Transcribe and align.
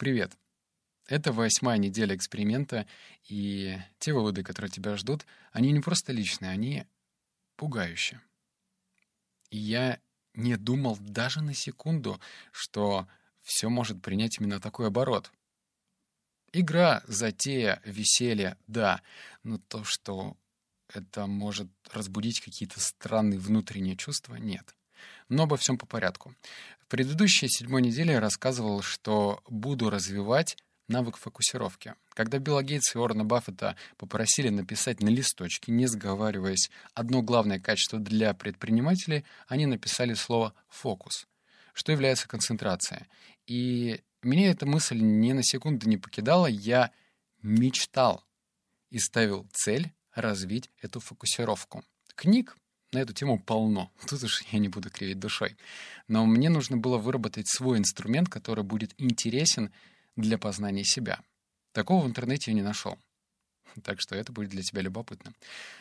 Привет! 0.00 0.32
Это 1.08 1.30
восьмая 1.30 1.76
неделя 1.76 2.16
эксперимента, 2.16 2.86
и 3.28 3.76
те 3.98 4.14
выводы, 4.14 4.42
которые 4.42 4.70
тебя 4.70 4.96
ждут, 4.96 5.26
они 5.52 5.72
не 5.72 5.80
просто 5.80 6.10
личные, 6.12 6.52
они 6.52 6.86
пугающие. 7.56 8.18
И 9.50 9.58
я 9.58 10.00
не 10.32 10.56
думал 10.56 10.96
даже 10.98 11.42
на 11.42 11.52
секунду, 11.52 12.18
что 12.50 13.08
все 13.42 13.68
может 13.68 14.00
принять 14.00 14.40
именно 14.40 14.58
такой 14.58 14.86
оборот. 14.86 15.30
Игра, 16.54 17.02
затея, 17.06 17.82
веселье, 17.84 18.56
да, 18.68 19.02
но 19.42 19.58
то, 19.58 19.84
что 19.84 20.34
это 20.88 21.26
может 21.26 21.68
разбудить 21.92 22.40
какие-то 22.40 22.80
странные 22.80 23.38
внутренние 23.38 23.98
чувства, 23.98 24.36
нет. 24.36 24.74
Но 25.28 25.44
обо 25.44 25.56
всем 25.56 25.78
по 25.78 25.86
порядку. 25.86 26.34
В 26.80 26.86
предыдущей 26.86 27.48
седьмой 27.48 27.82
неделе 27.82 28.14
я 28.14 28.20
рассказывал, 28.20 28.82
что 28.82 29.42
буду 29.48 29.90
развивать 29.90 30.56
навык 30.90 31.16
фокусировки. 31.16 31.94
Когда 32.10 32.38
Билла 32.38 32.62
Гейтс 32.62 32.94
и 32.94 32.98
Уоррена 32.98 33.24
Баффета 33.24 33.76
попросили 33.96 34.48
написать 34.48 35.00
на 35.00 35.08
листочке, 35.08 35.72
не 35.72 35.86
сговариваясь, 35.86 36.70
одно 36.94 37.22
главное 37.22 37.60
качество 37.60 37.98
для 37.98 38.34
предпринимателей, 38.34 39.24
они 39.46 39.66
написали 39.66 40.14
слово 40.14 40.52
«фокус», 40.68 41.26
что 41.72 41.92
является 41.92 42.28
концентрация. 42.28 43.06
И 43.46 44.02
меня 44.22 44.50
эта 44.50 44.66
мысль 44.66 45.00
ни 45.00 45.32
на 45.32 45.42
секунду 45.42 45.88
не 45.88 45.96
покидала. 45.96 46.46
Я 46.46 46.90
мечтал 47.40 48.24
и 48.90 48.98
ставил 48.98 49.46
цель 49.52 49.92
развить 50.14 50.70
эту 50.82 51.00
фокусировку. 51.00 51.84
Книг 52.16 52.56
на 52.92 52.98
эту 52.98 53.12
тему 53.12 53.38
полно. 53.38 53.90
Тут 54.08 54.22
уж 54.22 54.42
я 54.50 54.58
не 54.58 54.68
буду 54.68 54.90
кривить 54.90 55.18
душой. 55.18 55.56
Но 56.08 56.26
мне 56.26 56.48
нужно 56.48 56.76
было 56.76 56.98
выработать 56.98 57.48
свой 57.48 57.78
инструмент, 57.78 58.28
который 58.28 58.64
будет 58.64 58.94
интересен 58.98 59.72
для 60.16 60.38
познания 60.38 60.84
себя. 60.84 61.20
Такого 61.72 62.04
в 62.04 62.08
интернете 62.08 62.50
я 62.50 62.54
не 62.54 62.62
нашел. 62.62 62.98
Так 63.84 64.00
что 64.00 64.16
это 64.16 64.32
будет 64.32 64.50
для 64.50 64.62
тебя 64.62 64.82
любопытно. 64.82 65.32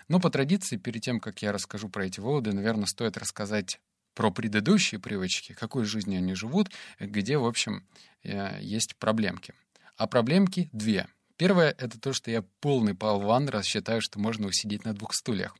Но 0.08 0.20
по 0.20 0.30
традиции, 0.30 0.78
перед 0.78 1.02
тем, 1.02 1.20
как 1.20 1.42
я 1.42 1.52
расскажу 1.52 1.90
про 1.90 2.06
эти 2.06 2.20
выводы, 2.20 2.54
наверное, 2.54 2.86
стоит 2.86 3.18
рассказать 3.18 3.80
про 4.14 4.32
предыдущие 4.32 5.00
привычки, 5.00 5.54
какой 5.54 5.86
жизнью 5.86 6.18
они 6.20 6.34
живут, 6.36 6.70
где, 7.00 7.38
в 7.38 7.46
общем, 7.46 7.88
э, 8.23 8.60
есть 8.62 8.96
проблемки. 8.98 9.54
А 9.98 10.08
проблемки 10.08 10.70
две. 10.72 11.08
Первое— 11.38 11.73
это 11.78 12.00
то, 12.00 12.14
что 12.14 12.30
я 12.30 12.44
полный 12.60 12.94
болван, 12.94 13.48
раз 13.48 13.66
что 13.66 14.20
можно 14.20 14.48
усидеть 14.48 14.84
на 14.84 14.94
двух 14.94 15.14
стульях. 15.14 15.56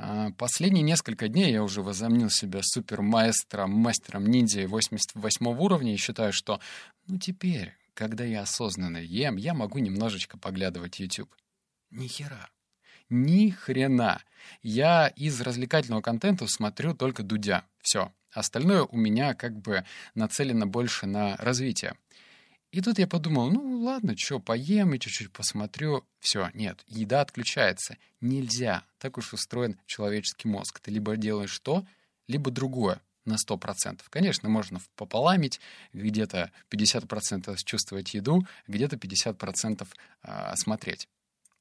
А, 0.00 0.30
последние 0.38 0.84
несколько 0.84 1.26
дней 1.26 1.50
я 1.50 1.64
уже 1.64 1.82
возомнил 1.82 2.30
себя 2.30 2.60
супермаэстром, 2.62 3.72
мастером 3.72 4.26
ниндзя 4.26 4.68
88 4.68 5.46
уровня 5.48 5.92
и 5.92 5.96
считаю, 5.96 6.32
что 6.32 6.60
ну 7.08 7.18
теперь, 7.18 7.76
когда 7.94 8.22
я 8.22 8.42
осознанно 8.42 8.98
ем, 8.98 9.34
я 9.34 9.54
могу 9.54 9.80
немножечко 9.80 10.38
поглядывать 10.38 11.00
YouTube. 11.00 11.34
Ни 11.90 12.06
хера. 12.06 12.48
Ни 13.10 13.50
хрена. 13.50 14.22
Я 14.62 15.08
из 15.08 15.40
развлекательного 15.40 16.00
контента 16.00 16.46
смотрю 16.46 16.94
только 16.94 17.24
Дудя. 17.24 17.64
Все. 17.80 18.12
Остальное 18.30 18.84
у 18.84 18.96
меня 18.96 19.34
как 19.34 19.58
бы 19.58 19.84
нацелено 20.14 20.66
больше 20.66 21.06
на 21.06 21.36
развитие. 21.38 21.94
И 22.70 22.82
тут 22.82 22.98
я 22.98 23.06
подумал, 23.06 23.50
ну 23.50 23.78
ладно, 23.80 24.14
что, 24.16 24.40
поем 24.40 24.94
и 24.94 24.98
чуть-чуть 24.98 25.32
посмотрю. 25.32 26.04
Все, 26.20 26.50
нет, 26.52 26.84
еда 26.86 27.22
отключается. 27.22 27.96
Нельзя. 28.20 28.84
Так 28.98 29.16
уж 29.16 29.32
устроен 29.32 29.80
человеческий 29.86 30.48
мозг. 30.48 30.80
Ты 30.80 30.90
либо 30.90 31.16
делаешь 31.16 31.58
то, 31.60 31.86
либо 32.26 32.50
другое 32.50 33.00
на 33.24 33.36
100%. 33.36 34.00
Конечно, 34.10 34.48
можно 34.48 34.80
пополамить, 34.96 35.60
где-то 35.92 36.50
50% 36.70 37.56
чувствовать 37.64 38.14
еду, 38.14 38.46
где-то 38.66 38.96
50% 38.96 39.86
а, 40.22 40.56
смотреть. 40.56 41.08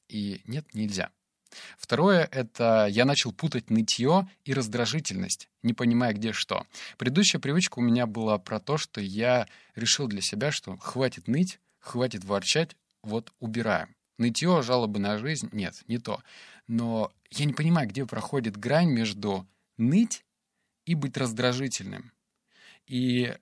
И 0.09 0.41
нет, 0.45 0.65
нельзя. 0.73 1.11
Второе— 1.77 2.27
это 2.31 2.87
я 2.89 3.05
начал 3.05 3.31
путать 3.31 3.69
нытье 3.69 4.27
и 4.45 4.53
раздражительность, 4.53 5.49
не 5.63 5.73
понимая, 5.73 6.13
где 6.13 6.33
что. 6.33 6.65
Предыдущая 6.97 7.39
привычка 7.39 7.79
у 7.79 7.81
меня 7.81 8.05
была 8.05 8.37
про 8.37 8.59
то, 8.59 8.77
что 8.77 9.01
я 9.01 9.47
решил 9.75 10.07
для 10.07 10.21
себя, 10.21 10.51
что 10.51 10.77
хватит 10.77 11.27
ныть, 11.27 11.59
хватит 11.79 12.23
ворчать, 12.23 12.75
вот 13.03 13.31
убираем. 13.39 13.95
Нытье, 14.17 14.61
жалобы 14.63 14.99
на 14.99 15.17
жизнь— 15.17 15.49
нет, 15.51 15.83
не 15.87 15.99
то. 15.99 16.21
Но 16.67 17.11
я 17.29 17.45
не 17.45 17.53
понимаю, 17.53 17.87
где 17.87 18.05
проходит 18.05 18.57
грань 18.57 18.89
между 18.89 19.47
ныть 19.77 20.25
и 20.85 20.95
быть 20.95 21.17
раздражительным. 21.17 22.11
И 22.87 23.35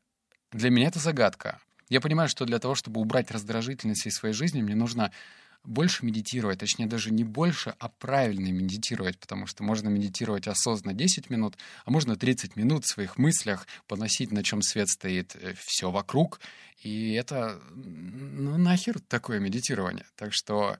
для 0.52 0.70
меня 0.70 0.88
это 0.88 1.00
загадка. 1.00 1.60
Я 1.88 2.02
понимаю, 2.02 2.28
что 2.30 2.46
для 2.46 2.60
того, 2.60 2.76
чтобы 2.76 3.00
убрать 3.00 3.32
раздражительность 3.32 4.08
из 4.08 4.16
своей 4.16 4.34
жизни, 4.34 4.62
мне 4.62 4.76
нужно 4.76 5.12
больше 5.66 6.06
медитировать, 6.06 6.60
точнее 6.60 6.88
даже 6.88 7.12
не 7.12 7.24
больше, 7.24 7.76
а 7.80 7.90
правильно 7.90 8.52
медитировать, 8.52 9.18
потому 9.20 9.48
что 9.48 9.64
можно 9.64 9.90
медитировать 9.90 10.48
осознанно 10.48 10.94
10 10.96 11.30
минут, 11.30 11.58
а 11.86 11.92
можно 11.92 12.16
30 12.16 12.56
минут 12.56 12.86
в 12.86 12.92
своих 12.92 13.18
мыслях 13.18 13.68
поносить, 13.88 14.32
на 14.32 14.44
чем 14.44 14.62
свет 14.62 14.88
стоит, 14.90 15.36
э, 15.36 15.54
все 15.58 15.92
вокруг, 15.92 16.40
и 16.80 17.14
это, 17.14 17.62
ну 17.74 18.58
нахер 18.58 19.00
такое 19.00 19.40
медитирование, 19.40 20.06
так 20.16 20.34
что 20.34 20.78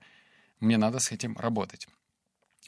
мне 0.60 0.78
надо 0.78 1.00
с 1.00 1.12
этим 1.12 1.38
работать. 1.38 1.88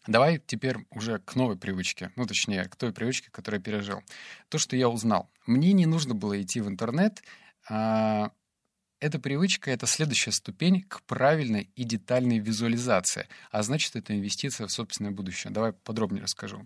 Давай 0.07 0.41
теперь 0.45 0.77
уже 0.91 1.19
к 1.19 1.35
новой 1.35 1.57
привычке, 1.57 2.11
ну 2.15 2.25
точнее, 2.25 2.65
к 2.65 2.75
той 2.77 2.93
привычке, 2.93 3.29
которую 3.29 3.59
я 3.59 3.63
пережил. 3.63 4.01
То, 4.47 4.57
что 4.57 4.77
я 4.77 4.87
узнал. 4.87 5.29
Мне 5.45 5.73
не 5.73 5.85
нужно 5.85 6.15
было 6.15 6.41
идти 6.41 6.61
в 6.61 6.69
интернет, 6.69 7.21
а 7.69 8.31
эта 8.99 9.19
привычка— 9.19 9.71
это 9.71 9.85
следующая 9.85 10.31
ступень 10.31 10.83
к 10.83 11.01
правильной 11.03 11.69
и 11.75 11.83
детальной 11.83 12.39
визуализации, 12.39 13.27
а 13.51 13.63
значит, 13.63 13.95
это 13.95 14.15
инвестиция 14.15 14.67
в 14.67 14.71
собственное 14.71 15.11
будущее. 15.11 15.51
Давай 15.51 15.73
подробнее 15.73 16.23
расскажу. 16.23 16.65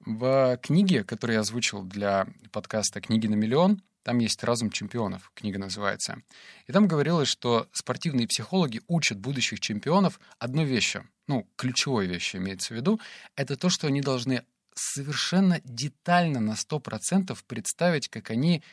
В 0.00 0.58
книге, 0.62 1.04
которую 1.04 1.34
я 1.34 1.40
озвучил 1.40 1.82
для 1.82 2.26
подкаста 2.50 3.00
«Книги 3.00 3.28
на 3.28 3.34
миллион», 3.34 3.82
там 4.02 4.18
есть 4.18 4.42
«Разум 4.42 4.70
чемпионов», 4.70 5.30
книга 5.34 5.60
называется. 5.60 6.22
И 6.66 6.72
там 6.72 6.88
говорилось, 6.88 7.28
что 7.28 7.68
спортивные 7.72 8.26
психологи 8.26 8.80
учат 8.88 9.20
будущих 9.20 9.60
чемпионов 9.60 10.18
одной 10.40 10.64
вещи, 10.64 11.04
ну, 11.28 11.48
ключевой 11.54 12.06
вещи 12.06 12.36
имеется 12.36 12.74
в 12.74 12.76
виду, 12.76 13.00
это 13.36 13.56
то, 13.56 13.68
что 13.68 13.86
они 13.86 14.00
должны 14.00 14.44
совершенно 14.74 15.60
детально 15.64 16.40
на 16.40 16.54
100% 16.54 17.38
представить, 17.46 18.08
как 18.08 18.30
они 18.30 18.64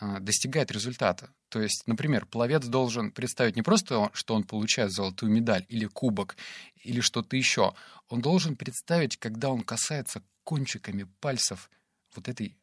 а, 0.00 0.20
достигают 0.20 0.70
результата. 0.70 1.30
То 1.48 1.60
есть, 1.60 1.86
например, 1.86 2.26
пловец 2.26 2.64
должен 2.64 3.10
представить 3.10 3.56
не 3.56 3.62
просто, 3.62 4.10
что 4.12 4.34
он 4.34 4.44
получает 4.44 4.92
золотую 4.92 5.32
медаль 5.32 5.64
или 5.68 5.86
кубок, 5.86 6.36
или 6.76 7.00
что-то 7.00 7.36
еще. 7.36 7.74
Он 8.08 8.20
должен 8.20 8.56
представить, 8.56 9.16
когда 9.16 9.50
он 9.50 9.62
касается 9.62 10.22
кончиками 10.44 11.04
пальцев 11.20 11.70
вот 12.14 12.28
этой, 12.28 12.56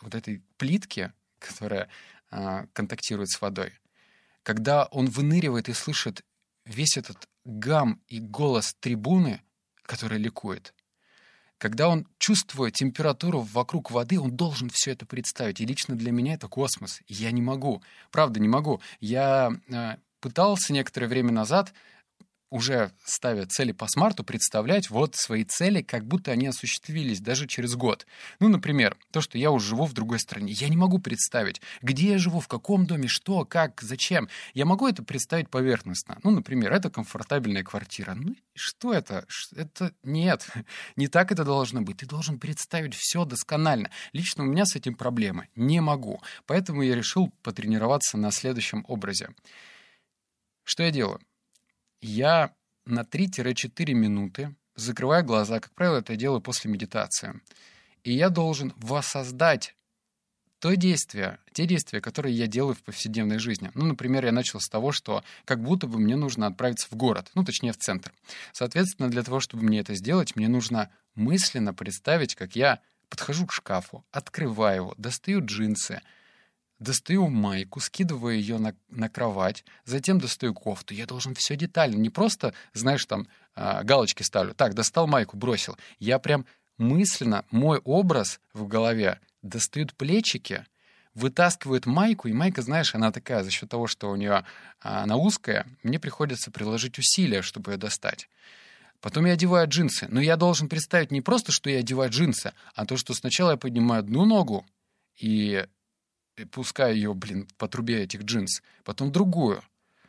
вот 0.00 0.14
этой 0.14 0.42
плитки, 0.56 1.12
которая 1.38 1.88
а, 2.30 2.66
контактирует 2.72 3.30
с 3.30 3.40
водой. 3.40 3.72
Когда 4.42 4.84
он 4.86 5.06
выныривает 5.06 5.68
и 5.68 5.72
слышит 5.72 6.22
весь 6.64 6.96
этот 6.96 7.28
гам 7.44 8.00
и 8.06 8.20
голос 8.20 8.74
трибуны, 8.80 9.42
которая 9.82 10.18
ликует. 10.18 10.74
Когда 11.58 11.88
он 11.88 12.06
чувствует 12.18 12.74
температуру 12.74 13.40
вокруг 13.40 13.90
воды, 13.90 14.18
он 14.20 14.30
должен 14.30 14.70
все 14.70 14.92
это 14.92 15.06
представить. 15.06 15.60
И 15.60 15.66
лично 15.66 15.96
для 15.96 16.12
меня 16.12 16.34
это 16.34 16.48
космос. 16.48 17.00
Я 17.08 17.32
не 17.32 17.42
могу. 17.42 17.82
Правда, 18.12 18.38
не 18.38 18.48
могу. 18.48 18.80
Я 19.00 19.50
э, 19.68 19.96
пытался 20.20 20.72
некоторое 20.72 21.08
время 21.08 21.32
назад 21.32 21.72
уже 22.50 22.92
ставя 23.04 23.46
цели 23.46 23.72
по 23.72 23.86
смарту, 23.88 24.24
представлять 24.24 24.90
вот 24.90 25.16
свои 25.16 25.44
цели, 25.44 25.82
как 25.82 26.06
будто 26.06 26.32
они 26.32 26.46
осуществились 26.46 27.20
даже 27.20 27.46
через 27.46 27.74
год. 27.74 28.06
Ну, 28.40 28.48
например, 28.48 28.96
то, 29.10 29.20
что 29.20 29.38
я 29.38 29.50
уже 29.50 29.68
живу 29.68 29.84
в 29.84 29.92
другой 29.92 30.18
стране. 30.18 30.52
Я 30.52 30.68
не 30.68 30.76
могу 30.76 30.98
представить, 30.98 31.60
где 31.82 32.12
я 32.12 32.18
живу, 32.18 32.40
в 32.40 32.48
каком 32.48 32.86
доме, 32.86 33.08
что, 33.08 33.44
как, 33.44 33.80
зачем. 33.82 34.28
Я 34.54 34.64
могу 34.64 34.86
это 34.88 35.02
представить 35.02 35.50
поверхностно. 35.50 36.18
Ну, 36.22 36.30
например, 36.30 36.72
это 36.72 36.90
комфортабельная 36.90 37.62
квартира. 37.62 38.14
Ну, 38.14 38.34
что 38.54 38.92
это? 38.94 39.26
Это 39.54 39.92
нет. 40.02 40.48
Не 40.96 41.08
так 41.08 41.32
это 41.32 41.44
должно 41.44 41.82
быть. 41.82 41.98
Ты 41.98 42.06
должен 42.06 42.38
представить 42.38 42.94
все 42.94 43.24
досконально. 43.24 43.90
Лично 44.12 44.44
у 44.44 44.46
меня 44.46 44.64
с 44.64 44.74
этим 44.74 44.94
проблемы. 44.94 45.48
Не 45.54 45.80
могу. 45.80 46.22
Поэтому 46.46 46.82
я 46.82 46.94
решил 46.94 47.32
потренироваться 47.42 48.16
на 48.16 48.30
следующем 48.30 48.84
образе. 48.88 49.30
Что 50.64 50.82
я 50.82 50.90
делаю? 50.90 51.20
Я 52.00 52.54
на 52.84 53.02
3-4 53.02 53.92
минуты 53.92 54.54
закрываю 54.74 55.24
глаза, 55.24 55.60
как 55.60 55.72
правило, 55.74 55.98
это 55.98 56.12
я 56.12 56.18
делаю 56.18 56.40
после 56.40 56.70
медитации. 56.70 57.40
И 58.04 58.12
я 58.12 58.30
должен 58.30 58.72
воссоздать 58.76 59.74
то 60.60 60.74
действие, 60.74 61.38
те 61.52 61.66
действия, 61.66 62.00
которые 62.00 62.34
я 62.34 62.46
делаю 62.46 62.74
в 62.74 62.82
повседневной 62.82 63.38
жизни. 63.38 63.70
Ну, 63.74 63.86
например, 63.86 64.24
я 64.24 64.32
начал 64.32 64.60
с 64.60 64.68
того, 64.68 64.90
что 64.90 65.22
как 65.44 65.62
будто 65.62 65.86
бы 65.86 65.98
мне 65.98 66.16
нужно 66.16 66.46
отправиться 66.46 66.88
в 66.90 66.96
город, 66.96 67.30
ну, 67.34 67.44
точнее, 67.44 67.72
в 67.72 67.78
центр. 67.78 68.12
Соответственно, 68.52 69.08
для 69.08 69.22
того, 69.22 69.40
чтобы 69.40 69.62
мне 69.64 69.80
это 69.80 69.94
сделать, 69.94 70.34
мне 70.34 70.48
нужно 70.48 70.90
мысленно 71.14 71.74
представить, 71.74 72.34
как 72.34 72.56
я 72.56 72.80
подхожу 73.08 73.46
к 73.46 73.52
шкафу, 73.52 74.04
открываю 74.10 74.76
его, 74.76 74.94
достаю 74.98 75.44
джинсы, 75.44 76.00
достаю 76.78 77.28
майку, 77.28 77.80
скидываю 77.80 78.36
ее 78.36 78.58
на, 78.58 78.74
на 78.88 79.08
кровать, 79.08 79.64
затем 79.84 80.18
достаю 80.20 80.54
кофту. 80.54 80.94
Я 80.94 81.06
должен 81.06 81.34
все 81.34 81.56
детально, 81.56 81.96
не 81.96 82.10
просто, 82.10 82.54
знаешь, 82.72 83.04
там 83.06 83.28
а, 83.54 83.82
галочки 83.82 84.22
ставлю. 84.22 84.54
Так, 84.54 84.74
достал 84.74 85.06
майку, 85.06 85.36
бросил. 85.36 85.76
Я 85.98 86.18
прям 86.18 86.46
мысленно, 86.76 87.44
мой 87.50 87.78
образ 87.78 88.40
в 88.52 88.66
голове 88.66 89.20
достают 89.42 89.94
плечики, 89.94 90.64
вытаскивают 91.14 91.86
майку, 91.86 92.28
и 92.28 92.32
майка, 92.32 92.62
знаешь, 92.62 92.94
она 92.94 93.10
такая, 93.10 93.42
за 93.42 93.50
счет 93.50 93.68
того, 93.68 93.86
что 93.86 94.10
у 94.10 94.16
нее 94.16 94.44
а, 94.80 95.02
она 95.02 95.16
узкая, 95.16 95.66
мне 95.82 95.98
приходится 95.98 96.50
приложить 96.50 96.98
усилия, 96.98 97.42
чтобы 97.42 97.72
ее 97.72 97.76
достать. 97.76 98.28
Потом 99.00 99.26
я 99.26 99.34
одеваю 99.34 99.68
джинсы. 99.68 100.06
Но 100.10 100.20
я 100.20 100.36
должен 100.36 100.68
представить 100.68 101.10
не 101.10 101.20
просто, 101.20 101.52
что 101.52 101.70
я 101.70 101.78
одеваю 101.78 102.10
джинсы, 102.10 102.52
а 102.74 102.84
то, 102.84 102.96
что 102.96 103.14
сначала 103.14 103.52
я 103.52 103.56
поднимаю 103.56 104.00
одну 104.00 104.24
ногу 104.24 104.66
и 105.16 105.66
пускаю 106.46 106.94
ее, 106.94 107.14
блин, 107.14 107.48
по 107.56 107.68
трубе 107.68 108.02
этих 108.02 108.22
джинс, 108.22 108.62
потом 108.84 109.12
другую. 109.12 109.62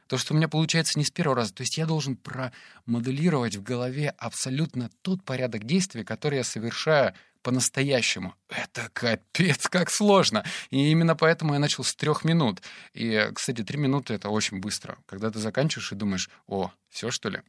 То, 0.08 0.18
что 0.18 0.34
у 0.34 0.38
меня 0.38 0.48
получается 0.48 0.98
не 0.98 1.06
с 1.06 1.12
первого 1.12 1.36
раза. 1.36 1.54
То 1.54 1.62
есть 1.62 1.78
я 1.78 1.86
должен 1.86 2.18
промоделировать 2.18 3.56
в 3.56 3.62
голове 3.62 4.16
абсолютно 4.18 4.90
тот 5.04 5.24
порядок 5.24 5.66
действий, 5.66 6.04
который 6.04 6.38
я 6.38 6.44
совершаю 6.44 7.14
по-настоящему. 7.44 8.34
Это 8.50 8.90
капец, 8.92 9.68
как 9.68 9.92
сложно. 9.92 10.44
И 10.72 10.92
именно 10.92 11.16
поэтому 11.16 11.54
я 11.54 11.60
начал 11.60 11.84
с 11.84 11.96
трех 11.96 12.24
минут. 12.24 12.62
И, 12.94 13.30
кстати, 13.36 13.64
три 13.64 13.78
минуты— 13.78 14.14
это 14.16 14.30
очень 14.30 14.60
быстро. 14.60 14.98
Когда 15.06 15.30
ты 15.30 15.40
заканчиваешь 15.40 15.92
и 15.92 15.96
думаешь, 15.96 16.30
о, 16.48 16.72
все 16.90 17.12
что 17.12 17.30
ли? 17.30 17.42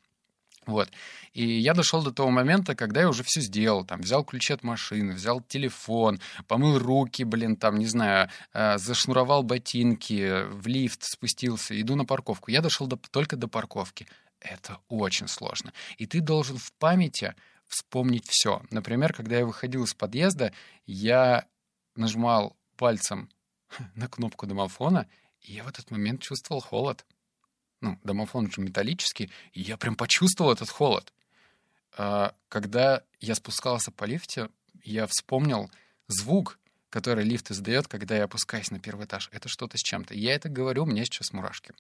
Вот. 0.71 0.91
И 1.33 1.45
я 1.45 1.75
дошел 1.75 2.03
до 2.03 2.13
того 2.13 2.31
момента, 2.31 2.75
когда 2.75 3.01
я 3.01 3.09
уже 3.09 3.23
все 3.23 3.41
сделал. 3.41 3.85
Там, 3.85 4.01
взял 4.01 4.25
ключи 4.25 4.53
от 4.53 4.63
машины, 4.63 5.15
взял 5.15 5.41
телефон, 5.41 6.21
помыл 6.47 6.79
руки, 6.79 7.25
блин, 7.25 7.57
там, 7.57 7.79
не 7.79 7.87
знаю, 7.87 8.31
э, 8.53 8.79
зашнуровал 8.79 9.43
ботинки, 9.43 10.45
в 10.51 10.67
лифт 10.67 11.03
спустился, 11.05 11.81
иду 11.81 11.97
на 11.97 12.05
парковку. 12.05 12.51
Я 12.51 12.63
дошел 12.63 12.87
до, 12.87 12.97
только 12.97 13.37
до 13.37 13.49
парковки. 13.49 14.07
Это 14.41 14.79
очень 14.89 15.29
сложно. 15.29 15.73
И 15.99 16.07
ты 16.07 16.21
должен 16.21 16.57
в 16.57 16.73
памяти 16.75 17.35
вспомнить 17.67 18.29
все. 18.29 18.63
Например, 18.71 19.13
когда 19.13 19.39
я 19.39 19.47
выходил 19.47 19.85
из 19.85 19.95
подъезда, 19.95 20.53
я 20.87 21.47
нажимал 21.97 22.57
пальцем 22.77 23.29
на 23.95 24.09
кнопку 24.09 24.47
домофона, 24.47 25.07
и 25.41 25.53
я 25.55 25.65
в 25.65 25.69
этот 25.69 25.91
момент 25.91 26.23
чувствовал 26.23 26.61
холод 26.61 27.05
ну, 27.81 27.99
домофон 28.05 28.51
же 28.51 28.61
металлический, 28.61 29.31
и 29.53 29.63
я 29.63 29.77
прям 29.77 29.97
почувствовал 29.97 30.53
этот 30.53 30.69
холод. 30.69 31.13
А, 31.97 32.35
когда 32.49 33.03
я 33.21 33.35
спускался 33.35 33.91
по 33.91 34.05
лифте, 34.05 34.49
я 34.83 35.07
вспомнил 35.07 35.71
звук, 36.09 36.59
который 36.91 37.25
лифт 37.25 37.51
издает, 37.51 37.89
когда 37.89 38.17
я 38.17 38.25
опускаюсь 38.25 38.71
на 38.71 38.81
первый 38.81 39.07
этаж. 39.07 39.29
Это 39.33 39.49
что-то 39.49 39.79
с 39.79 39.83
чем-то. 39.83 40.15
Я 40.15 40.35
это 40.35 40.49
говорю, 40.49 40.83
у 40.83 40.87
меня 40.87 41.05
сейчас 41.05 41.33
мурашки. 41.33 41.73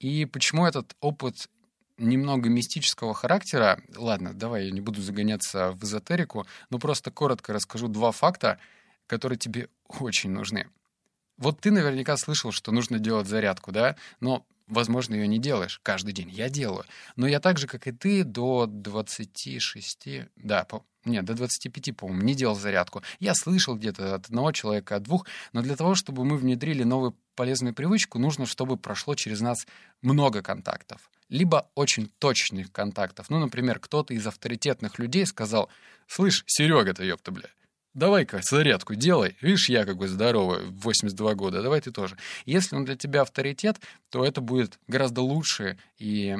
И 0.00 0.24
почему 0.26 0.66
этот 0.66 0.96
опыт 1.00 1.48
немного 1.96 2.48
мистического 2.48 3.14
характера, 3.14 3.80
ладно, 3.96 4.34
давай 4.34 4.66
я 4.66 4.70
не 4.72 4.80
буду 4.80 5.00
загоняться 5.00 5.72
в 5.72 5.84
эзотерику, 5.84 6.46
но 6.70 6.78
просто 6.78 7.10
коротко 7.10 7.52
расскажу 7.52 7.88
два 7.88 8.10
факта, 8.10 8.58
которые 9.06 9.38
тебе 9.38 9.68
очень 10.00 10.30
нужны. 10.30 10.68
Вот 11.38 11.60
ты 11.60 11.70
наверняка 11.70 12.16
слышал, 12.16 12.52
что 12.52 12.72
нужно 12.72 12.98
делать 12.98 13.26
зарядку, 13.26 13.72
да? 13.72 13.96
Но 14.20 14.44
возможно, 14.72 15.14
ее 15.14 15.26
не 15.26 15.38
делаешь 15.38 15.80
каждый 15.82 16.12
день. 16.12 16.30
Я 16.30 16.48
делаю. 16.48 16.84
Но 17.16 17.26
я 17.26 17.40
так 17.40 17.58
же, 17.58 17.66
как 17.66 17.86
и 17.86 17.92
ты, 17.92 18.24
до 18.24 18.66
26, 18.66 20.08
да, 20.36 20.64
по, 20.64 20.84
нет, 21.04 21.24
до 21.24 21.34
25, 21.34 21.96
по-моему, 21.96 22.22
не 22.22 22.34
делал 22.34 22.54
зарядку. 22.54 23.02
Я 23.20 23.34
слышал 23.34 23.76
где-то 23.76 24.14
от 24.14 24.26
одного 24.26 24.52
человека, 24.52 24.96
от 24.96 25.02
двух, 25.02 25.26
но 25.52 25.62
для 25.62 25.76
того, 25.76 25.94
чтобы 25.94 26.24
мы 26.24 26.36
внедрили 26.36 26.82
новую 26.82 27.16
полезную 27.34 27.74
привычку, 27.74 28.18
нужно, 28.18 28.46
чтобы 28.46 28.76
прошло 28.76 29.14
через 29.14 29.40
нас 29.40 29.66
много 30.00 30.42
контактов. 30.42 31.10
Либо 31.28 31.70
очень 31.74 32.10
точных 32.18 32.70
контактов. 32.72 33.30
Ну, 33.30 33.38
например, 33.38 33.78
кто-то 33.78 34.14
из 34.14 34.26
авторитетных 34.26 34.98
людей 34.98 35.26
сказал, 35.26 35.70
«Слышь, 36.06 36.44
Серега-то, 36.46 37.04
ёпта, 37.04 37.30
бля, 37.30 37.48
Давай-ка 37.94 38.40
зарядку 38.42 38.94
делай. 38.94 39.36
Видишь, 39.42 39.68
я 39.68 39.84
какой 39.84 40.08
здоровый, 40.08 40.66
82 40.70 41.34
года, 41.34 41.62
давай 41.62 41.80
ты 41.80 41.90
тоже. 41.90 42.16
Если 42.46 42.74
он 42.74 42.86
для 42.86 42.96
тебя 42.96 43.20
авторитет, 43.22 43.80
то 44.10 44.24
это 44.24 44.40
будет 44.40 44.78
гораздо 44.86 45.20
лучше 45.20 45.76
и 45.98 46.36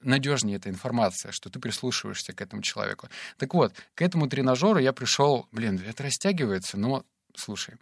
надежнее 0.00 0.56
эта 0.56 0.68
информация, 0.68 1.32
что 1.32 1.50
ты 1.50 1.60
прислушиваешься 1.60 2.32
к 2.32 2.40
этому 2.40 2.62
человеку. 2.62 3.08
Так 3.38 3.54
вот, 3.54 3.74
к 3.94 4.02
этому 4.02 4.28
тренажеру 4.28 4.78
я 4.78 4.92
пришел, 4.92 5.46
блин, 5.52 5.80
это 5.86 6.02
растягивается, 6.02 6.78
но 6.78 7.04
слушай, 7.36 7.74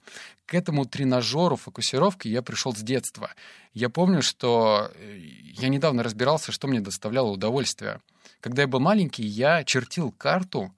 к 0.46 0.55
этому 0.55 0.84
тренажеру 0.84 1.56
фокусировки 1.56 2.28
я 2.28 2.43
пришел 2.43 2.75
с 2.75 2.81
детства. 2.81 3.32
Я 3.72 3.88
помню, 3.88 4.22
что 4.22 4.90
э, 4.94 5.16
я 5.19 5.69
недавно 5.69 6.02
разбирался, 6.02 6.52
что 6.52 6.69
мне 6.69 6.81
доставляло 6.81 7.31
удовольствие. 7.31 8.00
Когда 8.40 8.62
я 8.62 8.69
был 8.69 8.81
маленький, 8.81 9.25
я 9.25 9.64
чертил 9.64 10.12
карту 10.12 10.72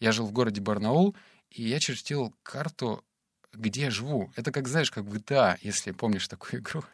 я 0.00 0.12
жил 0.12 0.26
в 0.26 0.32
городе 0.32 0.60
Барнаул, 0.60 1.16
и 1.50 1.62
я 1.62 1.80
чертил 1.80 2.34
карту, 2.42 3.04
где 3.52 3.82
я 3.82 3.90
живу. 3.90 4.30
Это 4.36 4.52
как, 4.52 4.68
знаешь, 4.68 4.90
как 4.90 5.04
в 5.04 5.14
GTA, 5.14 5.56
если 5.62 5.92
помнишь 5.92 6.28
такую 6.28 6.60
игру. 6.62 6.84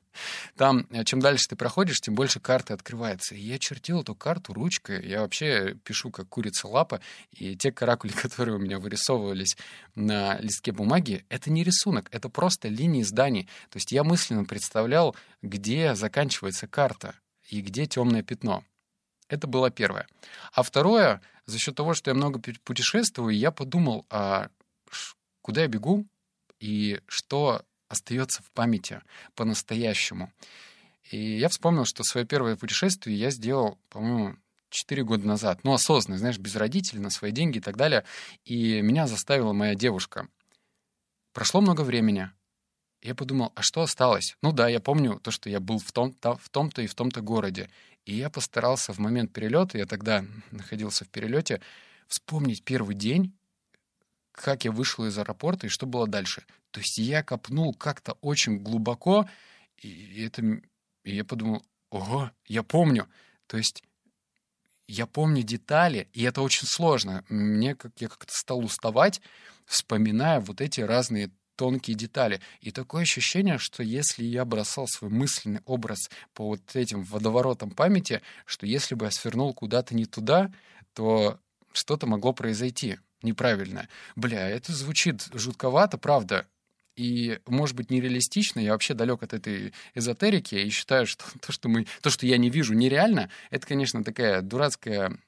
Там, 0.56 0.86
э, 0.90 1.04
чем 1.04 1.20
дальше 1.20 1.48
ты 1.48 1.56
проходишь, 1.56 2.00
тем 2.00 2.14
больше 2.14 2.38
карты 2.40 2.72
открывается. 2.72 3.34
И 3.34 3.40
я 3.40 3.58
чертил 3.58 4.02
эту 4.02 4.14
карту 4.14 4.52
ручкой. 4.52 5.06
Я 5.06 5.20
вообще 5.20 5.74
пишу, 5.82 6.10
как 6.10 6.28
курица 6.28 6.68
лапа. 6.68 7.00
И 7.32 7.56
те 7.56 7.72
каракули, 7.72 8.12
которые 8.22 8.56
у 8.56 8.60
меня 8.60 8.78
вырисовывались 8.78 9.56
на 9.94 10.38
листке 10.38 10.72
бумаги, 10.72 11.24
это 11.28 11.50
не 11.50 11.64
рисунок, 11.64 12.08
это 12.12 12.28
просто 12.28 12.68
линии 12.68 13.02
зданий. 13.02 13.48
То 13.70 13.76
есть 13.76 13.92
я 13.92 14.04
мысленно 14.04 14.44
представлял, 14.44 15.16
где 15.42 15.94
заканчивается 15.94 16.68
карта 16.68 17.14
и 17.48 17.60
где 17.60 17.86
темное 17.86 18.22
пятно. 18.22 18.64
Это 19.28 19.46
было 19.46 19.70
первое. 19.70 20.06
А 20.52 20.62
второе, 20.62 21.20
за 21.46 21.58
счет 21.58 21.74
того, 21.74 21.94
что 21.94 22.10
я 22.10 22.14
много 22.14 22.40
путешествую, 22.64 23.36
я 23.36 23.50
подумал, 23.50 24.06
а 24.10 24.48
куда 25.42 25.62
я 25.62 25.68
бегу 25.68 26.06
и 26.60 27.00
что 27.06 27.62
остается 27.88 28.42
в 28.42 28.50
памяти 28.52 29.02
по-настоящему. 29.34 30.32
И 31.10 31.38
я 31.38 31.48
вспомнил, 31.48 31.84
что 31.84 32.02
свое 32.02 32.26
первое 32.26 32.56
путешествие 32.56 33.18
я 33.18 33.30
сделал, 33.30 33.78
по-моему, 33.90 34.36
4 34.70 35.04
года 35.04 35.26
назад. 35.26 35.60
Ну, 35.62 35.72
осознанно, 35.72 36.18
знаешь, 36.18 36.38
без 36.38 36.56
родителей, 36.56 37.00
на 37.00 37.10
свои 37.10 37.30
деньги 37.30 37.58
и 37.58 37.60
так 37.60 37.76
далее. 37.76 38.04
И 38.44 38.80
меня 38.80 39.06
заставила 39.06 39.52
моя 39.52 39.74
девушка. 39.74 40.28
Прошло 41.32 41.60
много 41.60 41.82
времени. 41.82 42.30
Я 43.02 43.14
подумал, 43.14 43.52
а 43.54 43.62
что 43.62 43.82
осталось? 43.82 44.36
Ну 44.40 44.52
да, 44.52 44.66
я 44.66 44.80
помню 44.80 45.20
то, 45.20 45.30
что 45.30 45.50
я 45.50 45.60
был 45.60 45.78
в 45.78 45.92
том-то, 45.92 46.36
в 46.36 46.48
том-то 46.48 46.82
и 46.82 46.86
в 46.86 46.94
том-то 46.94 47.20
городе. 47.20 47.68
И 48.04 48.16
я 48.16 48.28
постарался 48.30 48.92
в 48.92 48.98
момент 48.98 49.32
перелета, 49.32 49.78
я 49.78 49.86
тогда 49.86 50.24
находился 50.50 51.04
в 51.04 51.08
перелете, 51.08 51.60
вспомнить 52.06 52.62
первый 52.62 52.94
день, 52.94 53.32
как 54.32 54.64
я 54.64 54.72
вышел 54.72 55.06
из 55.06 55.16
аэропорта 55.16 55.66
и 55.66 55.70
что 55.70 55.86
было 55.86 56.06
дальше. 56.06 56.44
То 56.70 56.80
есть 56.80 56.98
я 56.98 57.22
копнул 57.22 57.72
как-то 57.72 58.12
очень 58.20 58.58
глубоко, 58.58 59.28
и, 59.78 60.24
это, 60.24 60.42
и 61.04 61.14
я 61.14 61.24
подумал, 61.24 61.64
ого, 61.90 62.30
я 62.46 62.62
помню. 62.62 63.08
То 63.46 63.56
есть 63.56 63.82
я 64.86 65.06
помню 65.06 65.42
детали, 65.42 66.08
и 66.12 66.22
это 66.24 66.42
очень 66.42 66.66
сложно. 66.66 67.24
Мне 67.28 67.74
как 67.74 67.92
я 68.00 68.08
как-то 68.08 68.32
стал 68.34 68.58
уставать, 68.58 69.22
вспоминая 69.64 70.40
вот 70.40 70.60
эти 70.60 70.80
разные 70.80 71.30
тонкие 71.56 71.96
детали. 71.96 72.40
И 72.60 72.70
такое 72.70 73.02
ощущение, 73.02 73.58
что 73.58 73.82
если 73.82 74.24
я 74.24 74.44
бросал 74.44 74.86
свой 74.86 75.10
мысленный 75.10 75.60
образ 75.64 76.10
по 76.32 76.46
вот 76.48 76.60
этим 76.74 77.02
водоворотам 77.04 77.70
памяти, 77.70 78.22
что 78.46 78.66
если 78.66 78.94
бы 78.94 79.06
я 79.06 79.10
свернул 79.10 79.52
куда-то 79.54 79.94
не 79.94 80.06
туда, 80.06 80.52
то 80.94 81.38
что-то 81.72 82.06
могло 82.06 82.32
произойти 82.32 82.98
неправильно. 83.22 83.88
Бля, 84.16 84.48
это 84.48 84.72
звучит 84.72 85.28
жутковато, 85.32 85.98
правда. 85.98 86.46
И, 86.96 87.40
может 87.46 87.74
быть, 87.74 87.90
нереалистично. 87.90 88.60
Я 88.60 88.72
вообще 88.72 88.94
далек 88.94 89.22
от 89.22 89.32
этой 89.32 89.72
эзотерики 89.94 90.54
и 90.54 90.70
считаю, 90.70 91.06
что 91.06 91.24
то, 91.40 91.52
что, 91.52 91.68
мы, 91.68 91.86
то, 92.02 92.10
что 92.10 92.26
я 92.26 92.38
не 92.38 92.50
вижу, 92.50 92.74
нереально. 92.74 93.30
Это, 93.50 93.66
конечно, 93.66 94.04
такая 94.04 94.42
дурацкая 94.42 95.18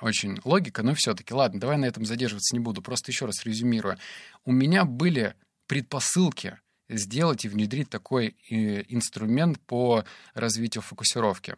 очень 0.00 0.38
логика, 0.44 0.82
но 0.82 0.94
все-таки, 0.94 1.34
ладно, 1.34 1.60
давай 1.60 1.76
на 1.76 1.84
этом 1.84 2.04
задерживаться 2.04 2.54
не 2.54 2.60
буду, 2.60 2.82
просто 2.82 3.10
еще 3.10 3.26
раз 3.26 3.44
резюмирую. 3.44 3.98
У 4.44 4.52
меня 4.52 4.84
были 4.84 5.34
предпосылки 5.66 6.58
сделать 6.88 7.44
и 7.44 7.48
внедрить 7.48 7.90
такой 7.90 8.36
э, 8.50 8.82
инструмент 8.88 9.60
по 9.60 10.04
развитию 10.34 10.82
фокусировки. 10.82 11.56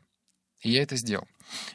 И 0.63 0.71
я 0.71 0.83
это 0.83 0.97
сделал. 0.97 1.27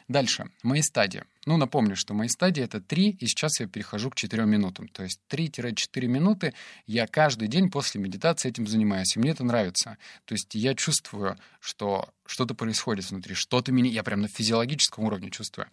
Дальше. 0.08 0.50
Мои 0.62 0.80
стадии. 0.80 1.24
Ну, 1.44 1.58
напомню, 1.58 1.94
что 1.94 2.14
мои 2.14 2.28
стадии— 2.28 2.62
это 2.64 2.80
3, 2.80 3.10
и 3.20 3.26
сейчас 3.26 3.60
я 3.60 3.66
перехожу 3.66 4.10
к 4.10 4.14
4 4.14 4.44
минутам. 4.46 4.88
То 4.88 5.02
есть 5.02 5.20
3-4 5.30 6.06
минуты 6.06 6.54
я 6.86 7.06
каждый 7.06 7.48
день 7.48 7.70
после 7.70 8.00
медитации 8.00 8.48
этим 8.48 8.66
занимаюсь, 8.66 9.14
и 9.14 9.18
мне 9.18 9.30
это 9.30 9.44
нравится. 9.44 9.98
То 10.24 10.34
есть 10.34 10.54
я 10.54 10.74
чувствую, 10.74 11.38
что 11.60 12.08
что-то 12.26 12.54
происходит 12.54 13.10
внутри, 13.10 13.34
что-то 13.34 13.72
меня... 13.72 13.90
Я 13.90 14.02
прям 14.02 14.22
на 14.22 14.28
физиологическом 14.28 15.04
уровне 15.04 15.30
чувствую. 15.30 15.68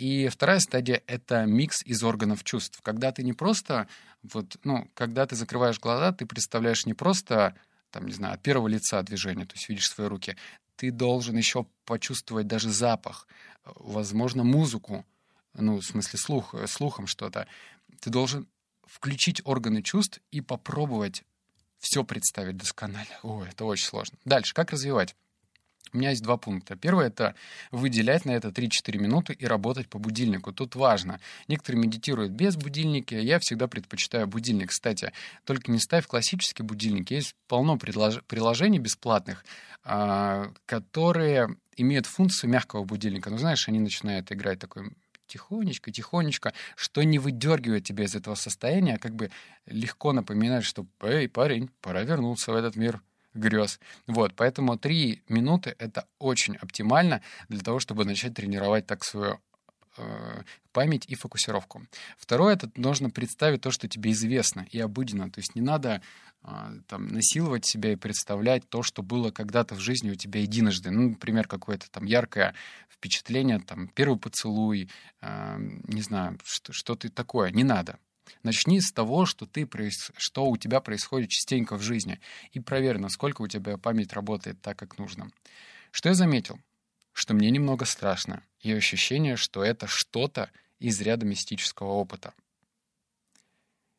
И 0.00 0.28
вторая 0.28 0.60
стадия— 0.60 1.02
это 1.06 1.44
микс 1.44 1.82
из 1.84 2.02
органов 2.02 2.42
чувств. 2.42 2.80
Когда 2.82 3.12
ты 3.12 3.22
не 3.22 3.32
просто... 3.32 3.86
Вот, 4.22 4.56
ну, 4.64 4.88
когда 4.94 5.26
ты 5.26 5.36
закрываешь 5.36 5.78
глаза, 5.78 6.12
ты 6.12 6.26
представляешь 6.26 6.86
не 6.86 6.94
просто 6.94 7.54
там, 7.90 8.06
не 8.06 8.12
знаю, 8.12 8.34
от 8.34 8.42
первого 8.42 8.68
лица 8.68 9.02
движения, 9.02 9.46
то 9.46 9.54
есть 9.54 9.68
видишь 9.68 9.90
свои 9.90 10.06
руки 10.06 10.36
ты 10.80 10.90
должен 10.90 11.36
еще 11.36 11.66
почувствовать 11.84 12.46
даже 12.46 12.70
запах, 12.70 13.28
возможно, 13.66 14.44
музыку, 14.44 15.04
ну, 15.52 15.76
в 15.76 15.84
смысле, 15.84 16.18
слух, 16.18 16.54
слухом 16.68 17.06
что-то. 17.06 17.46
Ты 18.00 18.08
должен 18.08 18.48
включить 18.86 19.42
органы 19.44 19.82
чувств 19.82 20.20
и 20.30 20.40
попробовать 20.40 21.22
все 21.78 22.02
представить 22.02 22.56
досконально. 22.56 23.12
О, 23.22 23.44
это 23.44 23.66
очень 23.66 23.84
сложно. 23.84 24.16
Дальше, 24.24 24.54
как 24.54 24.70
развивать? 24.70 25.14
У 25.92 25.98
меня 25.98 26.10
есть 26.10 26.22
два 26.22 26.36
пункта. 26.36 26.76
Первый— 26.76 27.06
это 27.08 27.34
выделять 27.72 28.24
на 28.24 28.30
это 28.30 28.48
3-4 28.48 28.96
минуты 28.98 29.32
и 29.32 29.44
работать 29.46 29.88
по 29.88 29.98
будильнику. 29.98 30.52
Тут 30.52 30.76
важно. 30.76 31.20
Некоторые 31.48 31.82
медитируют 31.82 32.32
без 32.32 32.56
будильника, 32.56 33.16
я 33.16 33.40
всегда 33.40 33.66
предпочитаю 33.66 34.28
будильник. 34.28 34.70
Кстати, 34.70 35.12
только 35.44 35.72
не 35.72 35.80
ставь 35.80 36.06
классические 36.06 36.64
будильники. 36.64 37.14
Есть 37.14 37.34
полно 37.48 37.76
приложений 37.76 38.78
бесплатных, 38.78 39.44
а, 39.82 40.52
которые 40.66 41.56
имеют 41.76 42.06
функцию 42.06 42.50
мягкого 42.50 42.84
будильника. 42.84 43.30
Ну, 43.30 43.38
знаешь, 43.38 43.68
они 43.68 43.80
начинают 43.80 44.30
играть 44.30 44.60
такой 44.60 44.92
тихонечко, 45.26 45.90
тихонечко, 45.90 46.52
что 46.76 47.02
не 47.02 47.18
выдергивает 47.18 47.84
тебя 47.84 48.04
из 48.04 48.14
этого 48.14 48.34
состояния, 48.34 48.94
а 48.94 48.98
как 48.98 49.14
бы 49.14 49.30
легко 49.66 50.12
напоминает, 50.12 50.64
что 50.64 50.86
«Эй, 51.00 51.28
парень, 51.28 51.70
пора 51.80 52.02
вернуться 52.02 52.52
в 52.52 52.56
этот 52.56 52.76
мир 52.76 53.00
грез. 53.34 53.80
Вот, 54.06 54.34
поэтому 54.34 54.78
три 54.78 55.22
минуты— 55.28 55.74
это 55.78 56.06
очень 56.18 56.56
оптимально 56.56 57.22
для 57.48 57.60
того, 57.60 57.80
чтобы 57.80 58.04
начать 58.04 58.34
тренировать 58.34 58.86
так 58.86 59.04
свою 59.04 59.40
э, 59.96 60.42
память 60.72 61.06
и 61.06 61.14
фокусировку. 61.14 61.86
Второе— 62.18 62.54
это 62.56 62.70
нужно 62.74 63.10
представить 63.10 63.60
то, 63.60 63.70
что 63.70 63.88
тебе 63.88 64.12
известно 64.12 64.66
и 64.70 64.78
обыденно. 64.80 65.30
То 65.30 65.40
есть 65.40 65.54
не 65.54 65.62
надо 65.62 66.02
э, 66.42 66.48
там, 66.88 67.08
насиловать 67.08 67.66
себя 67.66 67.92
и 67.92 67.96
представлять 67.96 68.68
то, 68.68 68.82
что 68.82 69.02
было 69.02 69.30
когда-то 69.30 69.74
в 69.74 69.80
жизни 69.80 70.10
у 70.10 70.16
тебя 70.16 70.40
единожды. 70.40 70.90
Ну, 70.90 71.10
например, 71.10 71.46
какое-то 71.46 71.90
там 71.90 72.04
яркое 72.04 72.54
впечатление, 72.88 73.60
там, 73.60 73.88
первый 73.88 74.18
поцелуй, 74.18 74.90
э, 75.20 75.56
не 75.58 76.02
знаю, 76.02 76.38
что, 76.44 76.72
что-то 76.72 77.10
такое. 77.10 77.50
Не 77.50 77.64
надо. 77.64 77.98
Начни 78.42 78.80
с 78.80 78.92
того, 78.92 79.26
что, 79.26 79.46
ты, 79.46 79.68
что 80.16 80.46
у 80.46 80.56
тебя 80.56 80.80
происходит 80.80 81.30
частенько 81.30 81.76
в 81.76 81.82
жизни, 81.82 82.20
и 82.52 82.60
проверь, 82.60 82.98
насколько 82.98 83.42
у 83.42 83.48
тебя 83.48 83.76
память 83.76 84.12
работает 84.12 84.60
так, 84.60 84.78
как 84.78 84.98
нужно. 84.98 85.30
Что 85.90 86.10
я 86.10 86.14
заметил? 86.14 86.58
Что 87.12 87.34
мне 87.34 87.50
немного 87.50 87.84
страшно, 87.84 88.44
и 88.60 88.72
ощущение, 88.72 89.36
что 89.36 89.64
это 89.64 89.86
что-то 89.86 90.50
из 90.78 91.00
ряда 91.00 91.26
мистического 91.26 91.88
опыта. 91.88 92.32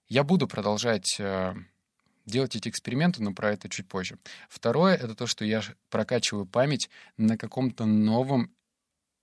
Я 0.08 0.24
буду 0.24 0.48
продолжать 0.48 1.20
э, 1.20 1.54
делать 2.26 2.56
эти 2.56 2.70
эксперименты, 2.70 3.22
но 3.22 3.34
про 3.34 3.52
это 3.52 3.70
чуть 3.70 3.88
позже. 3.88 4.18
Второе— 4.50 4.96
это 4.98 5.16
то, 5.16 5.28
что 5.28 5.46
я 5.46 5.62
прокачиваю 5.90 6.46
память 6.46 6.90
на 7.18 7.38
каком-то 7.38 7.86
новом 7.86 8.56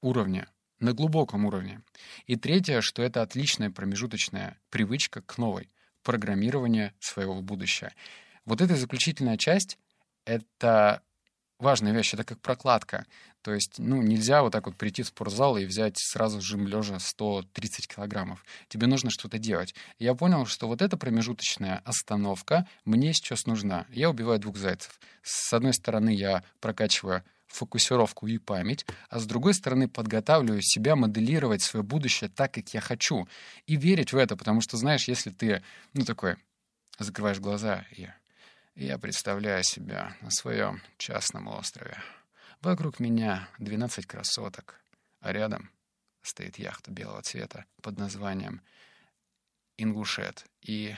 уровне, 0.01 0.47
на 0.81 0.93
глубоком 0.93 1.45
уровне. 1.45 1.83
И 2.27 2.37
третье, 2.37 2.81
что 2.81 3.03
это 3.03 3.23
отличная 3.23 3.71
промежуточная 3.71 4.59
привычка 4.71 5.23
к 5.23 5.39
новой— 5.39 5.69
программирование 6.03 6.95
своего 7.01 7.43
будущего. 7.43 7.91
Вот 8.45 8.61
эта 8.61 8.77
заключительная 8.77 9.37
часть— 9.37 9.79
это 10.25 11.03
важная 11.59 11.93
вещь, 11.93 12.15
это 12.15 12.25
как 12.25 12.41
прокладка. 12.41 13.07
То 13.43 13.55
есть, 13.55 13.79
ну, 13.79 14.03
нельзя 14.03 14.43
вот 14.43 14.53
так 14.53 14.67
вот 14.67 14.77
прийти 14.77 15.03
в 15.03 15.09
спортзал 15.09 15.57
и 15.57 15.65
взять 15.65 15.97
сразу 15.99 16.41
жим 16.41 16.67
лежа 16.67 16.99
130 16.99 17.87
килограммов. 17.89 18.45
Тебе 18.69 18.87
нужно 18.87 19.11
что-то 19.11 19.39
делать. 19.39 19.75
Я 19.99 20.15
понял, 20.15 20.47
что 20.47 20.67
вот 20.67 20.83
эта 20.83 20.97
промежуточная 20.97 21.83
остановка 21.85 22.67
мне 22.85 23.13
сейчас 23.13 23.47
нужна. 23.47 23.87
Я 23.91 24.11
убиваю 24.11 24.39
двух 24.39 24.57
зайцев. 24.57 25.01
С 25.23 25.53
одной 25.53 25.73
стороны, 25.73 26.11
я 26.11 26.43
прокачиваю 26.61 27.23
фокусировку 27.49 28.27
и 28.27 28.39
память, 28.39 28.87
а 29.09 29.19
с 29.19 29.27
другой 29.27 29.55
стороны 29.55 29.89
подготавливаю 29.89 30.63
себя 30.63 30.97
моделировать 30.97 31.63
свое 31.63 31.83
будущее 31.83 32.31
так, 32.31 32.55
как 32.55 32.73
я 32.75 32.81
хочу, 32.81 33.27
и 33.67 33.77
верить 33.77 34.13
в 34.13 34.17
это, 34.17 34.37
потому 34.37 34.61
что, 34.61 34.77
знаешь, 34.77 35.09
если 35.09 35.31
ты, 35.31 35.63
ну, 35.95 36.05
такой, 36.05 36.37
закрываешь 36.99 37.41
глаза, 37.41 37.85
и 37.91 38.09
я 38.75 38.99
представляю 38.99 39.65
себя 39.65 40.17
на 40.21 40.31
своем 40.31 40.83
частном 40.99 41.49
острове. 41.49 41.99
Вокруг 42.61 43.01
меня 43.01 43.49
12 43.59 44.07
красоток, 44.07 44.81
а 45.21 45.33
рядом 45.33 45.71
стоит 46.23 46.59
яхта 46.59 46.91
белого 46.91 47.23
цвета 47.23 47.65
под 47.83 47.99
названием 47.99 48.63
«Ингушет», 49.77 50.45
и 50.61 50.95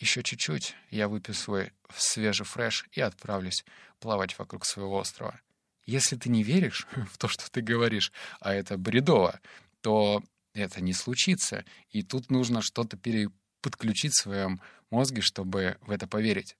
еще 0.00 0.22
чуть-чуть 0.22 0.74
я 0.90 1.08
выпью 1.08 1.34
свой 1.34 1.72
свежий 1.94 2.46
фреш 2.46 2.86
и 2.92 3.00
отправлюсь 3.00 3.64
плавать 4.00 4.36
вокруг 4.38 4.64
своего 4.64 4.96
острова. 4.96 5.38
Если 5.84 6.16
ты 6.16 6.30
не 6.30 6.42
веришь 6.42 6.86
в 7.12 7.18
то, 7.18 7.28
что 7.28 7.50
ты 7.50 7.60
говоришь, 7.60 8.12
а 8.40 8.54
это 8.54 8.78
бредово, 8.78 9.40
то 9.82 10.22
это 10.54 10.80
не 10.80 10.94
случится. 10.94 11.64
И 11.90 12.02
тут 12.02 12.30
нужно 12.30 12.62
что-то 12.62 12.96
переподключить 12.96 14.12
в 14.12 14.22
своем 14.22 14.60
мозге, 14.90 15.20
чтобы 15.20 15.76
в 15.82 15.90
это 15.90 16.06
поверить. 16.06 16.56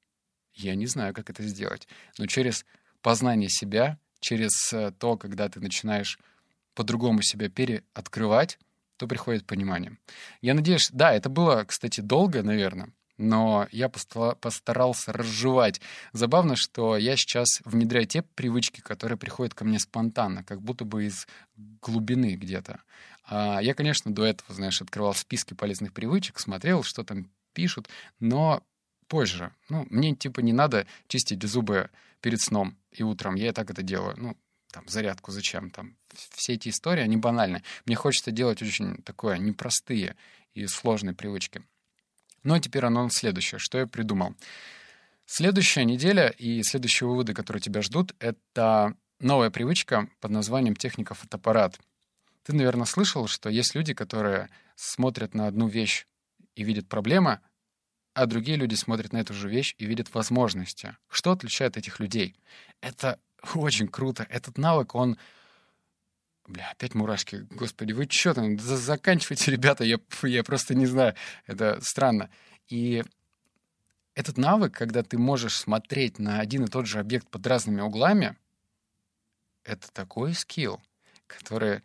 Я 0.53 0.75
не 0.75 0.87
знаю, 0.87 1.15
как 1.15 1.31
это 1.31 1.43
сделать. 1.43 1.89
Но 2.19 2.27
через 2.27 2.67
познание 3.01 3.49
себя, 3.49 3.99
через 4.21 4.73
э, 4.73 4.93
то, 4.93 5.17
когда 5.17 5.49
ты 5.49 5.61
начинаешь 5.61 6.19
по-другому 6.75 7.23
себя 7.23 7.49
переоткрывать, 7.49 8.59
то 8.97 9.07
приходит 9.07 9.47
понимание. 9.47 9.97
Я 10.43 10.53
надеюсь, 10.55 10.91
да, 10.93 11.15
это 11.15 11.31
было, 11.31 11.65
кстати, 11.65 12.01
долго, 12.01 12.43
наверное, 12.43 12.93
но 13.21 13.69
я 13.71 13.89
постарался 13.89 15.13
разжевать. 15.13 15.81
Забавно, 16.13 16.57
что 16.57 16.97
я 16.97 17.17
сейчас 17.17 17.61
внедряю 17.65 18.07
те 18.07 18.23
привычки, 18.23 18.81
которые 18.81 19.19
приходят 19.19 19.55
ко 19.55 19.65
мне 19.65 19.79
спонтанно, 19.79 20.43
как 20.43 20.63
будто 20.63 20.85
бы 20.85 21.05
из 21.05 21.29
глубины 21.57 22.35
где-то. 22.35 22.81
А 23.25 23.61
я, 23.61 23.75
конечно, 23.75 24.13
до 24.13 24.25
этого, 24.25 24.55
знаешь, 24.55 24.81
открывал 24.81 25.15
списки 25.15 25.55
полезных 25.55 25.93
привычек, 25.93 26.39
смотрел, 26.39 26.83
что 26.83 27.05
там 27.05 27.31
пишут, 27.53 27.89
но 28.19 28.63
позже. 29.07 29.53
Ну, 29.69 29.87
мне, 29.91 30.17
типа, 30.17 30.41
не 30.41 30.53
надо 30.53 30.87
чистить 31.07 31.43
зубы 31.43 31.91
перед 32.21 32.41
сном 32.41 32.79
и 32.91 33.03
утром. 33.03 33.35
Я 33.35 33.51
и 33.51 33.53
так 33.53 33.71
это 33.71 33.83
делаю. 33.83 34.15
Ну, 34.17 34.37
там, 34.73 34.89
зарядку 34.89 35.31
зачем? 35.31 35.71
Там, 35.71 35.97
все 36.31 36.55
эти 36.55 36.71
истории, 36.71 37.03
они 37.03 37.17
банальны. 37.17 37.63
Мне 37.85 37.97
хочется 37.97 38.31
делать 38.31 38.63
очень 38.63 39.03
такое 39.03 39.37
непростые 39.39 40.17
и 40.55 40.67
сложные 40.67 41.15
привычки. 41.15 41.63
Ну 42.43 42.55
а 42.55 42.61
теперь 42.61 42.85
анонс 42.85 43.15
следующее. 43.15 43.59
Что 43.59 43.79
я 43.79 43.87
придумал? 43.87 44.35
Следующая 45.27 45.85
неделя 45.85 46.29
и 46.29 46.63
следующие 46.63 47.09
выводы, 47.09 47.35
которые 47.35 47.61
тебя 47.61 47.83
ждут, 47.83 48.15
это 48.19 48.95
новая 49.21 49.51
привычка 49.51 50.09
под 50.21 50.31
названием 50.33 50.75
техника 50.75 51.15
фотоаппарат. 51.15 51.79
Ты, 52.43 52.55
наверное, 52.55 52.87
слышал, 52.87 53.29
что 53.29 53.49
есть 53.49 53.75
люди, 53.75 53.95
которые 53.95 54.49
смотрят 54.75 55.35
на 55.35 55.47
одну 55.47 55.69
вещь 55.69 56.07
и 56.57 56.65
видят 56.65 56.89
проблемы, 56.89 57.41
а 58.15 58.27
другие 58.27 58.57
люди 58.57 58.75
смотрят 58.75 59.13
на 59.13 59.19
эту 59.19 59.35
же 59.35 59.49
вещь 59.49 59.75
и 59.79 59.85
видят 59.85 60.13
возможности. 60.15 60.97
Что 61.09 61.33
отличает 61.33 61.77
этих 61.77 62.01
людей? 62.01 62.35
Это 62.81 63.21
очень 63.55 63.89
круто. 63.89 64.27
Этот 64.29 64.59
навык, 64.59 64.95
он 64.95 65.17
Бля, 66.47 66.71
опять 66.71 66.95
мурашки. 66.95 67.47
Господи, 67.51 67.93
вы 67.93 68.07
что 68.11 68.35
там? 68.35 68.59
Заканчивайте, 68.59 69.51
ребята, 69.53 69.85
я, 69.85 69.99
я 70.23 70.45
просто 70.45 70.75
не 70.75 70.87
знаю. 70.87 71.15
Это 71.47 71.79
странно. 71.83 72.31
И 72.69 73.05
этот 74.15 74.37
навык, 74.37 74.75
когда 74.75 75.03
ты 75.03 75.19
можешь 75.19 75.57
смотреть 75.57 76.19
на 76.19 76.41
один 76.41 76.65
и 76.65 76.69
тот 76.69 76.87
же 76.87 76.99
объект 76.99 77.29
под 77.29 77.47
разными 77.47 77.81
углами, 77.81 78.37
это 79.65 79.91
такой 79.93 80.35
скилл, 80.35 80.81
который 81.27 81.83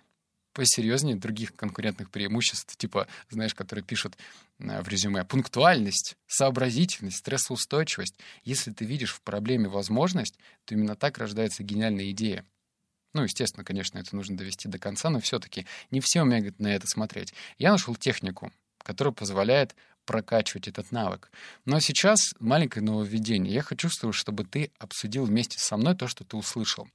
посерьезнее 0.55 1.17
других 1.17 1.53
конкурентных 1.53 2.09
преимуществ, 2.09 2.75
типа, 2.77 3.07
знаешь, 3.29 3.53
которые 3.53 3.83
пишут 3.83 4.17
э, 4.59 4.81
в 4.81 4.87
резюме, 4.87 5.25
пунктуальность, 5.25 6.15
сообразительность, 6.27 7.17
стрессоустойчивость. 7.17 8.15
Если 8.43 8.71
ты 8.71 8.85
видишь 8.85 9.13
в 9.13 9.21
проблеме 9.21 9.67
возможность, 9.67 10.35
то 10.63 10.73
именно 10.73 10.95
так 10.95 11.17
рождается 11.17 11.61
гениальная 11.63 12.09
идея. 12.11 12.45
Ну, 13.15 13.23
естественно, 13.23 13.63
конечно, 13.63 13.97
это 13.97 14.13
нужно 14.13 14.35
довести 14.35 14.67
до 14.67 14.77
конца, 14.77 15.09
но 15.09 15.21
все-таки 15.21 15.65
не 15.89 16.01
все 16.01 16.21
умеют 16.21 16.59
на 16.59 16.67
это 16.75 16.85
смотреть. 16.85 17.33
Я 17.57 17.71
нашел 17.71 17.95
технику, 17.95 18.51
которая 18.83 19.13
позволяет 19.13 19.73
прокачивать 20.03 20.67
этот 20.67 20.91
навык. 20.91 21.31
Но 21.63 21.79
сейчас 21.79 22.19
маленькое 22.41 22.83
нововведение. 22.83 23.53
Я 23.53 23.61
хочу, 23.61 23.89
чтобы 24.11 24.43
ты 24.43 24.69
обсудил 24.79 25.23
вместе 25.23 25.59
со 25.59 25.77
мной 25.77 25.95
то, 25.95 26.09
что 26.09 26.25
ты 26.25 26.35
услышал. 26.35 26.89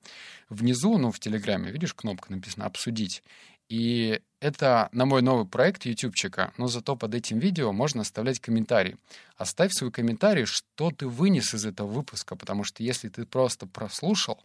Внизу, 0.50 0.98
ну, 0.98 1.10
в 1.10 1.18
Телеграме, 1.18 1.72
видишь, 1.72 1.94
кнопка 1.94 2.30
написана 2.30 2.66
«Обсудить». 2.66 3.22
И 3.70 4.20
это 4.40 4.88
на 4.90 5.06
мой 5.06 5.22
новый 5.22 5.46
проект 5.46 5.86
ютубчика, 5.86 6.52
но 6.58 6.66
зато 6.66 6.96
под 6.96 7.14
этим 7.14 7.38
видео 7.38 7.72
можно 7.72 8.02
оставлять 8.02 8.40
комментарий. 8.40 8.96
Оставь 9.36 9.72
свой 9.72 9.92
комментарий, 9.92 10.44
что 10.44 10.90
ты 10.90 11.06
вынес 11.06 11.54
из 11.54 11.64
этого 11.64 11.86
выпуска, 11.86 12.34
потому 12.34 12.64
что 12.64 12.82
если 12.82 13.08
ты 13.08 13.24
просто 13.24 13.68
прослушал, 13.68 14.42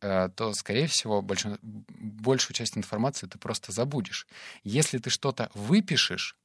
то, 0.00 0.52
скорее 0.54 0.86
всего, 0.86 1.22
большую, 1.22 1.58
большую 1.62 2.54
часть 2.54 2.78
информации 2.78 3.26
ты 3.26 3.38
просто 3.38 3.72
забудешь. 3.72 4.26
Если 4.62 4.98
ты 4.98 5.10
что-то 5.10 5.50
выпишешь, 5.54 6.36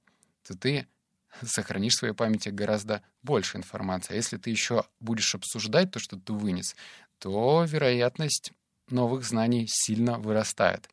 то 0.47 0.57
ты 0.57 0.87
сохранишь 1.43 1.93
в 1.93 1.99
своей 1.99 2.13
памяти 2.13 2.49
гораздо 2.49 3.01
больше 3.21 3.57
информации. 3.57 4.13
А 4.13 4.15
если 4.15 4.37
ты 4.37 4.49
еще 4.49 4.85
будешь 4.99 5.35
обсуждать 5.35 5.91
то, 5.91 5.99
что 5.99 6.17
ты 6.17 6.33
вынес, 6.33 6.75
то 7.19 7.63
вероятность 7.67 8.53
новых 8.89 9.23
знаний 9.23 9.65
сильно 9.69 10.19
вырастает. 10.19 10.89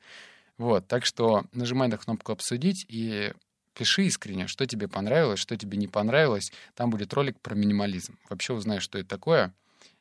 Вот, 0.58 0.86
так 0.86 1.04
что 1.06 1.46
нажимай 1.52 1.88
на 1.88 1.96
кнопку 1.96 2.32
«Обсудить» 2.32 2.84
и 2.88 3.32
пиши 3.74 4.04
искренне, 4.04 4.46
что 4.46 4.66
тебе 4.66 4.88
понравилось, 4.88 5.40
что 5.40 5.56
тебе 5.56 5.78
не 5.78 5.88
понравилось. 5.88 6.52
Там 6.74 6.90
будет 6.90 7.14
ролик 7.14 7.40
про 7.40 7.54
минимализм. 7.54 8.18
Вообще 8.28 8.52
узнаешь, 8.52 8.82
что 8.82 8.98
это 8.98 9.08
такое. 9.08 9.54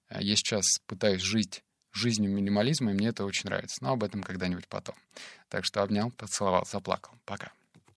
Я 0.09 0.35
сейчас 0.35 0.65
пытаюсь 0.85 1.21
жить 1.21 1.63
жизнью 1.91 2.31
минимализма, 2.31 2.91
и 2.91 2.93
мне 2.93 3.09
это 3.09 3.25
очень 3.25 3.49
нравится. 3.49 3.77
Но 3.81 3.93
об 3.93 4.03
этом 4.03 4.23
когда-нибудь 4.23 4.67
потом. 4.67 4.95
Так 5.49 5.65
что 5.65 5.81
обнял, 5.81 6.11
поцеловал, 6.11 6.65
заплакал. 6.65 7.13
Пока. 7.25 7.51